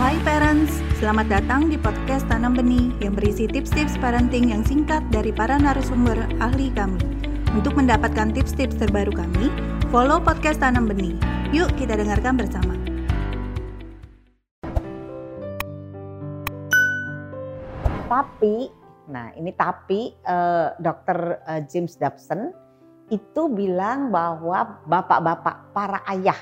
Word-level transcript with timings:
Hai 0.00 0.16
parents, 0.24 0.80
selamat 0.96 1.28
datang 1.28 1.68
di 1.68 1.76
podcast 1.76 2.24
Tanam 2.24 2.56
Benih 2.56 2.96
yang 3.04 3.12
berisi 3.12 3.44
tips-tips 3.44 4.00
parenting 4.00 4.48
yang 4.48 4.64
singkat 4.64 5.04
dari 5.12 5.36
para 5.36 5.60
narasumber 5.60 6.16
ahli 6.40 6.72
kami. 6.72 6.96
Untuk 7.52 7.76
mendapatkan 7.76 8.32
tips-tips 8.32 8.80
terbaru 8.80 9.12
kami, 9.12 9.52
follow 9.92 10.16
podcast 10.16 10.64
Tanam 10.64 10.88
Benih. 10.88 11.12
Yuk 11.52 11.68
kita 11.76 12.00
dengarkan 12.00 12.40
bersama. 12.40 12.72
Tapi, 18.08 18.72
nah 19.12 19.28
ini 19.36 19.52
tapi 19.52 20.16
eh, 20.16 20.68
Dr. 20.80 21.18
eh, 21.44 21.60
James 21.68 22.00
Dobson 22.00 22.48
itu 23.12 23.42
bilang 23.52 24.08
bahwa 24.08 24.80
bapak-bapak 24.88 25.76
para 25.76 26.00
ayah 26.08 26.40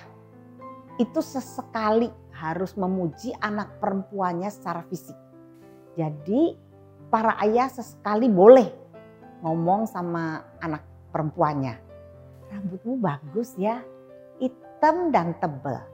itu 1.03 1.19
sesekali 1.19 2.13
harus 2.41 2.73
memuji 2.81 3.37
anak 3.45 3.77
perempuannya 3.77 4.49
secara 4.49 4.81
fisik. 4.89 5.17
Jadi 6.01 6.57
para 7.13 7.37
ayah 7.45 7.69
sesekali 7.69 8.33
boleh 8.33 8.73
ngomong 9.45 9.85
sama 9.85 10.41
anak 10.65 10.81
perempuannya. 11.13 11.77
Rambutmu 12.49 12.97
bagus 12.97 13.53
ya, 13.61 13.85
hitam 14.41 15.13
dan 15.13 15.37
tebal. 15.37 15.85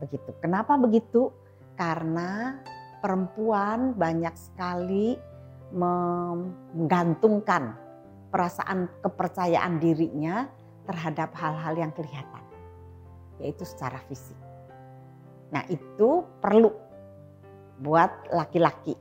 Begitu. 0.00 0.32
Kenapa 0.40 0.80
begitu? 0.80 1.28
Karena 1.76 2.56
perempuan 3.04 3.92
banyak 3.92 4.32
sekali 4.34 5.14
menggantungkan 5.76 7.76
perasaan 8.32 8.88
kepercayaan 9.04 9.78
dirinya 9.78 10.48
terhadap 10.86 11.34
hal-hal 11.34 11.74
yang 11.74 11.92
kelihatan, 11.92 12.42
yaitu 13.42 13.66
secara 13.66 13.98
fisik. 14.06 14.38
Nah, 15.54 15.62
itu 15.70 16.26
perlu 16.42 16.70
buat 17.78 18.32
laki-laki, 18.32 18.96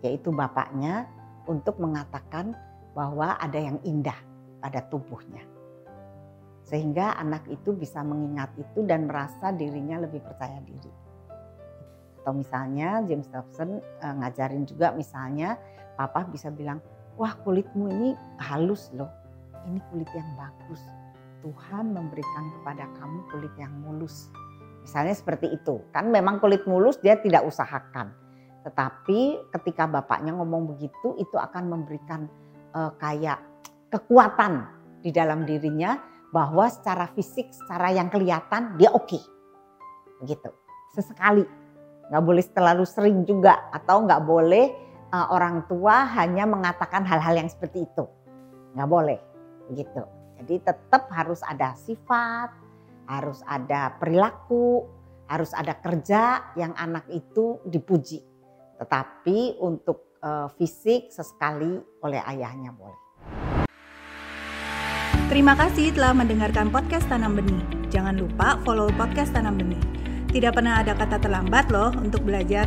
yaitu 0.00 0.32
bapaknya, 0.32 1.10
untuk 1.48 1.80
mengatakan 1.80 2.52
bahwa 2.92 3.36
ada 3.40 3.56
yang 3.56 3.80
indah 3.84 4.16
pada 4.60 4.84
tubuhnya, 4.88 5.40
sehingga 6.64 7.16
anak 7.16 7.48
itu 7.48 7.72
bisa 7.72 8.04
mengingat 8.04 8.52
itu 8.60 8.84
dan 8.84 9.08
merasa 9.08 9.48
dirinya 9.52 10.04
lebih 10.04 10.20
percaya 10.20 10.60
diri. 10.64 10.92
Atau 12.20 12.36
misalnya 12.36 13.00
James 13.08 13.28
Dobson 13.32 13.80
uh, 13.80 14.14
ngajarin 14.20 14.68
juga 14.68 14.92
misalnya 14.92 15.56
papa 15.96 16.28
bisa 16.28 16.52
bilang 16.52 16.82
wah 17.16 17.32
kulitmu 17.40 17.88
ini 17.88 18.10
halus 18.44 18.92
loh. 18.92 19.08
Ini 19.64 19.80
kulit 19.92 20.08
yang 20.12 20.28
bagus. 20.36 20.80
Tuhan 21.40 21.92
memberikan 21.92 22.44
kepada 22.60 22.84
kamu 22.98 23.18
kulit 23.32 23.54
yang 23.56 23.72
mulus 23.84 24.28
misalnya 24.88 25.12
seperti 25.12 25.52
itu. 25.52 25.84
Kan 25.92 26.08
memang 26.08 26.40
kulit 26.40 26.64
mulus 26.64 26.96
dia 27.04 27.20
tidak 27.20 27.44
usahakan. 27.44 28.08
Tetapi 28.64 29.52
ketika 29.52 29.84
bapaknya 29.84 30.32
ngomong 30.32 30.72
begitu 30.72 31.12
itu 31.20 31.36
akan 31.36 31.68
memberikan 31.68 32.24
uh, 32.72 32.96
kayak 32.96 33.36
kekuatan 33.92 34.64
di 35.04 35.12
dalam 35.12 35.44
dirinya 35.44 36.00
bahwa 36.32 36.72
secara 36.72 37.12
fisik 37.12 37.52
secara 37.52 37.92
yang 37.92 38.08
kelihatan 38.08 38.80
dia 38.80 38.88
oke. 38.96 39.04
Okay. 39.04 39.22
begitu. 40.24 40.48
Sesekali. 40.96 41.44
Nggak 42.08 42.24
boleh 42.24 42.44
terlalu 42.48 42.84
sering 42.88 43.28
juga 43.28 43.68
atau 43.68 44.08
nggak 44.08 44.24
boleh 44.24 44.72
uh, 45.12 45.28
orang 45.36 45.68
tua 45.68 46.08
hanya 46.16 46.48
mengatakan 46.48 47.04
hal-hal 47.04 47.44
yang 47.44 47.48
seperti 47.52 47.84
itu. 47.84 48.08
Nggak 48.72 48.88
boleh. 48.88 49.18
Begitu. 49.68 50.02
Jadi 50.40 50.54
tetap 50.64 51.12
harus 51.12 51.44
ada 51.44 51.76
sifat 51.76 52.67
harus 53.08 53.40
ada 53.48 53.96
perilaku 53.96 54.84
harus 55.28 55.52
ada 55.56 55.76
kerja 55.80 56.52
yang 56.54 56.76
anak 56.76 57.08
itu 57.08 57.64
dipuji 57.64 58.20
tetapi 58.78 59.58
untuk 59.58 60.16
uh, 60.20 60.46
fisik 60.54 61.10
sesekali 61.10 61.80
oleh 62.04 62.20
ayahnya 62.28 62.70
boleh 62.70 63.08
Terima 65.28 65.52
kasih 65.52 65.92
telah 65.92 66.16
mendengarkan 66.16 66.72
podcast 66.72 67.04
Tanam 67.04 67.36
Benih. 67.36 67.60
Jangan 67.92 68.16
lupa 68.16 68.56
follow 68.64 68.88
podcast 68.96 69.36
Tanam 69.36 69.60
Benih. 69.60 69.76
Tidak 70.32 70.56
pernah 70.56 70.80
ada 70.80 70.96
kata 70.96 71.20
terlambat 71.20 71.68
loh 71.68 71.92
untuk 72.00 72.24
belajar. 72.24 72.64